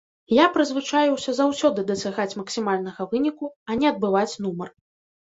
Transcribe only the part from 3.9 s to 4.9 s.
адбываць нумар.